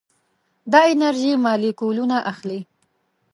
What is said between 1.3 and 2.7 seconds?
مالیکولونه اخلي.